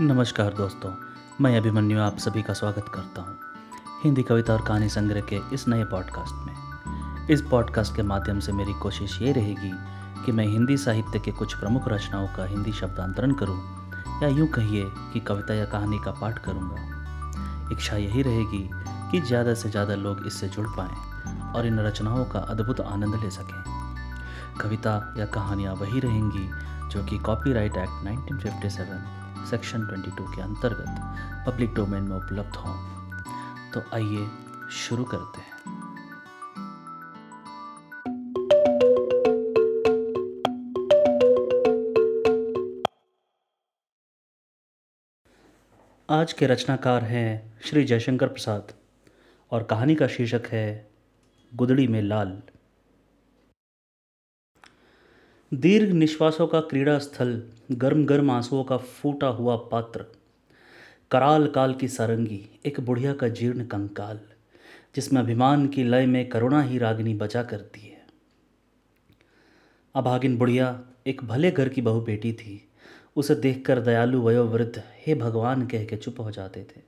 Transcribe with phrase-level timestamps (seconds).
[0.00, 0.90] नमस्कार दोस्तों,
[1.40, 3.36] मैं अभिमन्यु आप सभी का स्वागत करता हूँ
[4.02, 8.52] हिंदी कविता और कहानी संग्रह के इस नए पॉडकास्ट में। इस पॉडकास्ट के माध्यम से
[8.52, 9.70] मेरी कोशिश ये रहेगी
[10.26, 13.56] कि मैं हिंदी साहित्य के कुछ प्रमुख रचनाओं का हिंदी शब्दांतरण करूँ,
[14.22, 18.68] या यूँ कहिए कि कविता या कहानी का पाठ करूँगा। इच्छा यही रहेगी
[19.10, 23.30] कि ज़्यादा से ज़्यादा लोग इससे जुड़ पाएँ और इन रचनाओं का अद्भुत आनंद ले
[23.30, 23.62] सकें।
[24.60, 26.48] कविता या कहानियाँ वही रहेंगी
[26.88, 30.86] जो कि कॉपीराइट एक्ट 1957 सेक्शन 22 के अंतर्गत
[31.48, 32.94] पब्लिक डोमेन में उपलब्ध हों।
[33.72, 34.28] तो आइए
[34.70, 35.54] शुरू करते हैं।
[46.10, 48.72] आज के रचनाकार हैं श्री जयशंकर प्रसाद
[49.50, 50.90] और कहानी का शीर्षक है
[51.54, 52.42] गुदड़ी में लाल।
[55.52, 57.42] दीर्घ निश्वासों का क्रीड़ा स्थल
[57.72, 60.04] गर्म गर्म आंसुओं का फूटा हुआ पात्र
[61.10, 64.20] कराल काल की सारंगी, एक बुढ़िया का जीर्ण कंकाल,
[64.96, 68.06] जिसमें अभिमान की लय में करुणा ही रागिनी बचा करती है।
[69.94, 72.68] अभागिन बुढ़िया, एक भले घर की बहु बेटी थी,
[73.16, 76.82] उसे देखकर दयालु वयोवृद्ध हे भगवान कह के चुप हो जाते थे।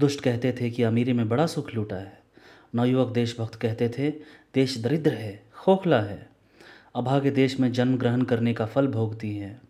[0.00, 2.22] दुष्ट कहते थे कि अमीरी में बड़ा सुख लूटा है।
[2.74, 4.10] नवयुवक देशभक्त कहते थे,
[4.54, 6.35] देश दरिद्र है, खोखला है
[6.96, 9.60] अभागे देश में जन्म ग्रहण करने का फल भोगती है।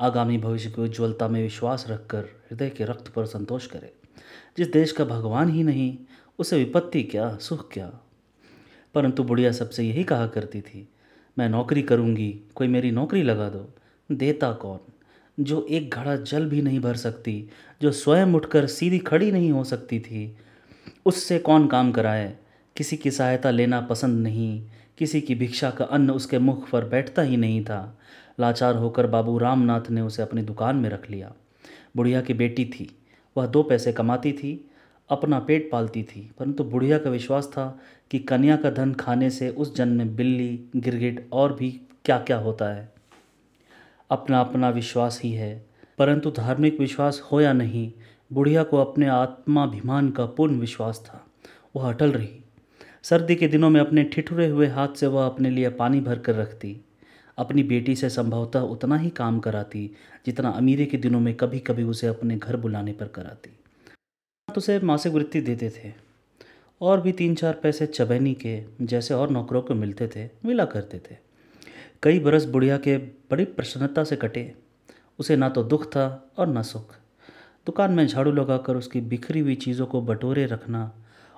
[0.00, 3.92] आगामी भविष्य की उज्ज्वलता में विश्वास रखकर हृदय के रक्त पर संतोष करे।
[4.58, 5.98] जिस देश का भगवान ही नहीं,
[6.38, 8.00] उसे विपत्ति क्या, सुख क्या?
[8.94, 10.88] परंतु बुढ़िया सबसे यही कहा करती थी,
[11.38, 13.74] मैं नौकरी करूँगी, कोई मेरी नौकरी लगा दो।
[14.12, 14.78] देता कौन?
[15.40, 17.48] जो एक घड़ा जल भी नहीं भर सकती,
[17.82, 20.36] जो स्वयं उठकर सीधी खड़ी नहीं हो सकती थी,
[21.06, 22.36] उससे कौन काम कराए?
[22.76, 24.66] किसी की सहायता लेना पसंद नहीं
[24.98, 27.98] किसी की भिक्षा का अन्न उसके मुख पर बैठता ही नहीं था।
[28.40, 31.32] लाचार होकर बाबू रामनाथ ने उसे अपनी दुकान में रख लिया।
[31.96, 32.98] बुढ़िया की बेटी थी।
[33.36, 34.70] वह दो पैसे कमाती थी,
[35.10, 39.48] अपना पेट पालती थी, परंतु बुढ़िया का विश्वास था कि कन्या का धन खाने से
[39.48, 42.92] उस जन्म में बिल्ली, गिरगिट और भी क्या क्या होता है।
[44.10, 45.66] अपना अपना विश्वास ही है,
[45.98, 47.92] परंतु धार्मिक विश्वास हो या नहीं,
[48.32, 51.26] बुढ़िया को अपने आत्माभिमान का पूर्ण विश्वास था।
[51.76, 52.43] वह अटल रही।
[53.04, 56.34] सर्दी के दिनों में अपने ठिठुरे हुए हाथ से वह अपने लिए पानी भर कर
[56.34, 56.80] रखती।
[57.38, 59.90] अपनी बेटी से संभवतः उतना ही काम कराती,
[60.26, 63.50] जितना अमीरे के दिनों में कभी कभी उसे अपने घर बुलाने पर कराती।
[64.48, 65.92] तो उसे मासिक वृत्ति देते थे।
[66.80, 70.98] और भी तीन चार पैसे चबैनी के, जैसे और नौकरों को मिलते थे, मिला करते
[70.98, 71.16] थे।
[72.02, 74.54] कई बरस बुढ़िया के बड़ी प्रसन्नता से कटे।
[75.18, 76.94] उसे ना तो दुख था और ना सुख।
[77.66, 80.92] दुकान में झाड़ू लगाकर उसकी बिखरी हुई चीज़ों को बटोरे रखना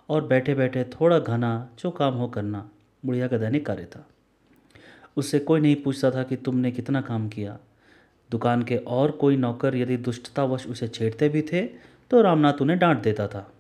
[0.08, 2.68] और बैठे बैठे थोड़ा घना जो काम हो करना
[3.02, 4.06] बुढ़िया का दैनिक कार्य था।
[5.16, 7.58] उससे कोई नहीं पूछता था कि तुमने कितना काम किया।
[8.30, 11.62] दुकान के और कोई नौकर यदि दुष्टतावश उसे छेड़ते भी थे
[12.10, 13.50] तो रामनाथ उन्हें डांट देता था।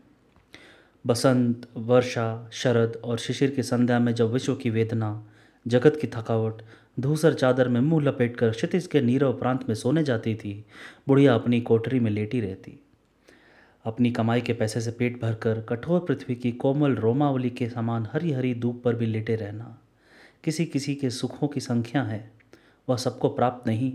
[1.04, 5.26] बसंत, वर्षा, शरद और शिशिर की संध्या में जब विश्व की वेदना,
[5.66, 6.62] जगत की थकावट,
[7.00, 10.64] धूसर चादर में मुँह लपेटकर क्षितिज के नीरव प्रांत में सोने जाती थी,
[11.08, 12.78] बुढ़िया अपनी कोठरी में लेटी रहती।
[13.86, 18.32] अपनी कमाई के पैसे से पेट भरकर कठोर पृथ्वी की कोमल रोमावली के समान हरी
[18.32, 19.78] हरी धूप पर भी लेटे रहना।
[20.44, 22.32] किसी किसी के सुखों की संख्या है,
[22.88, 23.92] वह सबको प्राप्त नहीं।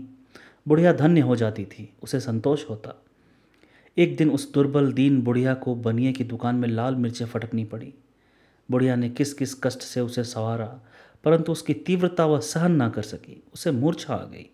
[0.68, 3.02] बुढ़िया धन्य हो जाती थी, उसे संतोष होता।
[3.98, 7.94] एक दिन उस दुर्बल दीन बुढ़िया को बनिए की दुकान में लाल मिर्चें फटकनी पड़ी।
[8.70, 10.80] बुढ़िया ने किस किस कष्ट से उसे सवारा,
[11.24, 14.50] परंतु उसकी तीव्रता वह सहन ना कर सकी, उसे मूर्छा आ गई।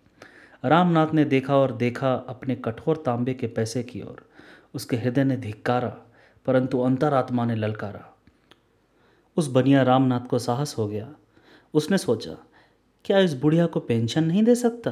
[0.64, 4.27] रामनाथ ने देखा और देखा अपने कठोर तांबे के पैसे की ओर।
[4.78, 5.88] उसके हृदय ने धिक्कारा,
[6.46, 8.18] परंतु अंतरात्मा ने ललकारा।
[9.36, 11.08] उस बनिया रामनाथ को साहस हो गया।
[11.74, 12.36] उसने सोचा,
[13.04, 14.90] क्या इस बुढ़िया को पेंशन नहीं दे सकता?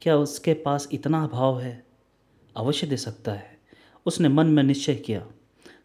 [0.00, 1.86] क्या उसके पास इतना अभाव है?
[2.56, 3.58] अवश्य दे सकता है।
[4.06, 5.26] उसने मन में निश्चय किया,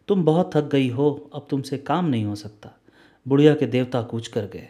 [0.08, 2.70] तुम बहुत थक गई हो, अब तुमसे काम नहीं हो सकता।
[3.26, 4.68] बुढ़िया के देवता कूच कर गए।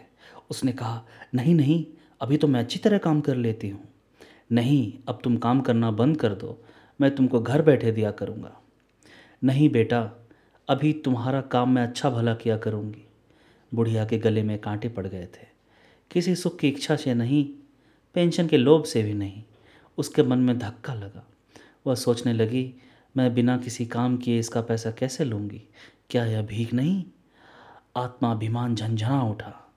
[0.49, 1.01] उसने कहा,
[1.35, 1.85] नहीं नहीं,
[2.21, 3.83] अभी तो मैं अच्छी तरह काम कर लेती हूँ।
[4.51, 6.65] नहीं, अब तुम काम करना बंद कर दो।
[7.01, 8.61] मैं तुमको घर बैठे दिया करूँगा।
[9.43, 10.11] नहीं बेटा,
[10.69, 13.05] अभी तुम्हारा काम मैं अच्छा भला किया करूँगी।
[13.73, 15.47] बुढ़िया के गले में कांटे पड़ गए थे।
[16.11, 17.45] किसी सुख की इच्छा से नहीं,
[18.13, 19.43] पेंशन के लोभ से भी नहीं,
[19.97, 21.27] उसके मन में धक्का लगा।
[21.87, 22.73] वह सोचने लगी,
[23.17, 25.61] मैं बिना किसी काम किए इसका पैसा कैसे लूँगी?
[26.09, 27.03] क्या यह भीख नहीं?
[27.97, 29.73] आत्माभिमान झंझना उठा।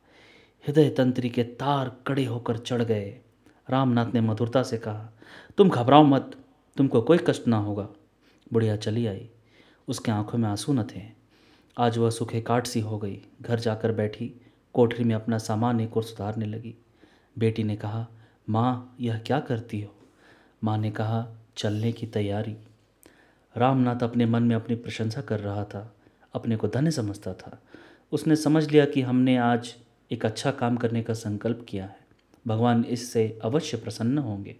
[0.66, 3.20] हृदय तंत्री के तार कड़े होकर चढ़ गए।
[3.70, 5.12] रामनाथ ने मधुरता से कहा,
[5.56, 6.41] तुम घबराओ मत
[6.76, 7.88] तुमको कोई कष्ट ना होगा।
[8.52, 9.30] बुढ़िया चली आई।
[9.88, 11.02] उसके आँखों में आँसू न थे।
[11.78, 14.40] आज वह सुखे काट सी हो गई। घर जाकर बैठी,
[14.74, 16.74] कोठरी में अपना सामान एक और सुधारने लगी।
[17.38, 18.08] बेटी ने कहा,
[18.48, 19.94] माँ, यह क्या करती हो?
[20.64, 22.56] माँ ने कहा, चलने की तैयारी।
[23.56, 25.96] रामनाथ अपने मन में अपनी प्रशंसा कर रहा था।
[26.34, 27.62] अपने को धन्य समझता था।
[28.12, 29.74] उसने समझ लिया कि हमने आज
[30.12, 31.98] एक अच्छा काम करने का संकल्प किया है।
[32.46, 34.56] भगवान इससे अवश्य प्रसन्न होंगे।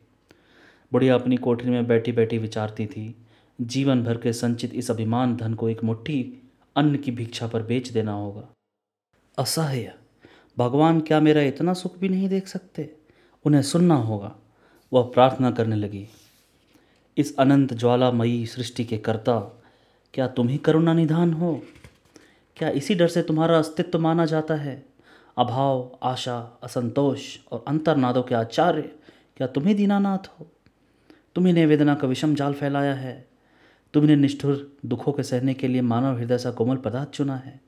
[0.93, 3.25] बुढ़िया अपनी कोठरी में बैठी बैठी विचारती थी,
[3.61, 7.89] जीवन भर के संचित इस अभिमान धन को एक मुट्ठी अन्न की भिक्षा पर बेच
[7.89, 8.49] देना होगा।
[9.39, 9.95] असह्य,
[10.59, 12.97] भगवान क्या मेरा इतना सुख भी नहीं देख सकते?
[13.45, 14.37] उन्हें सुनना होगा।
[14.93, 16.09] वह प्रार्थना करने लगी,
[17.17, 19.39] इस अनंत ज्वालामयी सृष्टि के कर्ता,
[20.15, 21.63] क्या तुम ही करुणा निधान हो?
[22.57, 24.87] क्या इसी डर से तुम्हारा अस्तित्व माना जाता है?
[25.39, 28.83] अभाव, आशा, असंतोष और अंतर्नादों के आचार्य,
[29.37, 30.52] क्या तुम ही दीनानाथ हो?
[31.35, 33.29] तुम्ही वेदना का विषम जाल फैलाया है।
[33.95, 37.61] तुमने निष्ठुर दुखों के सहने के लिए मानव हृदय सा कोमल पदार्थ चुना है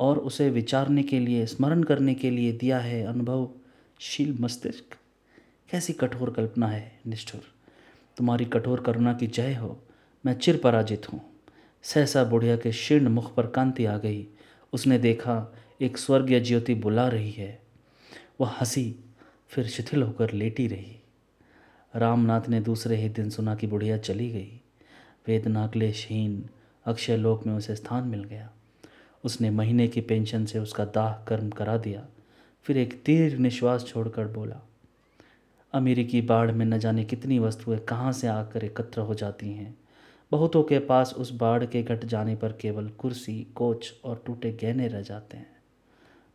[0.00, 4.96] और उसे विचारने के लिए, स्मरण करने के लिए दिया है अनुभवशील मस्तिष्क।
[5.70, 7.40] कैसी कठोर कल्पना है निष्ठुर।
[8.16, 9.82] तुम्हारी कठोर करुणा की जय हो।
[10.26, 11.20] मैं चिर पराजित हूँ।
[11.82, 14.26] सहसा बुढ़िया के शीर्ण मुख पर कांति आ गई।
[14.72, 17.62] उसने देखा, एक स्वर्गीय ज्योति बुला रही है।
[18.40, 18.96] वह हँसी
[19.48, 21.03] फिर शिथिल होकर लेटी रही।
[21.96, 24.60] रामनाथ ने दूसरे ही दिन सुना कि बुढ़िया चली गई।
[25.26, 26.48] वेदना क्लेशहीन
[26.84, 28.50] अक्षय लोक में उसे स्थान मिल गया।
[29.24, 32.06] उसने महीने की पेंशन से उसका दाह कर्म करा दिया।
[32.62, 34.60] फिर एक दीर्घ निश्वास छोड़कर बोला
[35.72, 39.78] अमेरिकी बाढ़ में न जाने कितनी वस्तुएँ कहाँ से आकर एकत्र हो जाती हैं।
[40.32, 44.88] बहुतों के पास उस बाढ़ के घट जाने पर केवल कुर्सी, कोच और टूटे गहने
[44.88, 45.56] रह जाते हैं।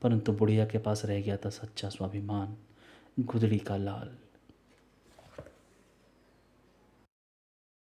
[0.02, 2.58] परंतु बुढ़िया के पास रह गया था सच्चा स्वाभिमान,
[3.20, 4.29] गुदड़ी का लाल।